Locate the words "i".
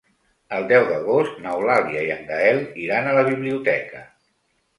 2.07-2.09